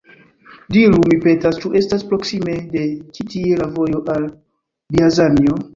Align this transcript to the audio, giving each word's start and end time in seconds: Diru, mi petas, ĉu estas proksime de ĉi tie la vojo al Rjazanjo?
Diru, 0.77 1.01
mi 1.11 1.17
petas, 1.25 1.59
ĉu 1.65 1.71
estas 1.81 2.07
proksime 2.13 2.57
de 2.75 2.89
ĉi 3.19 3.29
tie 3.35 3.63
la 3.65 3.71
vojo 3.79 4.05
al 4.17 4.31
Rjazanjo? 4.31 5.61